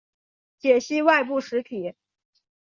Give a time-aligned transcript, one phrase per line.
[0.57, 1.93] 解析外部实体。